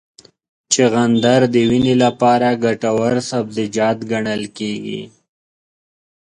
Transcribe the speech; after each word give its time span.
چغندر 0.73 1.41
د 1.53 1.55
وینې 1.69 1.95
لپاره 2.03 2.47
ګټور 2.63 3.13
سبزیجات 3.31 3.97
ګڼل 4.11 4.43
کېږي. 4.57 5.01